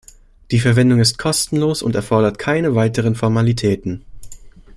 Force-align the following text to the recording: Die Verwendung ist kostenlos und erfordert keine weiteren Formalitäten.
Die 0.49 0.59
Verwendung 0.59 0.99
ist 0.99 1.19
kostenlos 1.19 1.83
und 1.83 1.93
erfordert 1.93 2.39
keine 2.39 2.73
weiteren 2.73 3.13
Formalitäten. 3.13 4.03